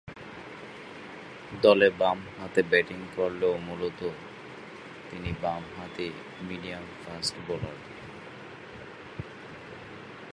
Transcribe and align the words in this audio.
দলে 1.61 1.87
বামহাতে 1.99 2.61
ব্যাটিং 2.63 2.99
করলেও 3.15 3.53
মূলতঃ 3.67 4.01
তিনি 5.09 5.31
বামহাতি 5.41 6.07
মিডিয়াম 6.47 6.85
ফাস্ট 7.01 7.35
বোলার। 7.47 7.77